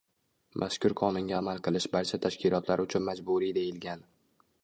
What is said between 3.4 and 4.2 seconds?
deyilgan.